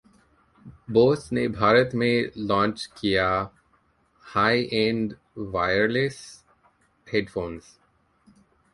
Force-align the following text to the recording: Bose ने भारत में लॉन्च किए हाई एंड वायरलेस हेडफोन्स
Bose 0.91 1.31
ने 1.31 1.47
भारत 1.47 1.91
में 1.93 2.31
लॉन्च 2.37 2.85
किए 2.97 3.27
हाई 4.23 4.67
एंड 4.73 5.15
वायरलेस 5.37 6.21
हेडफोन्स 7.07 7.77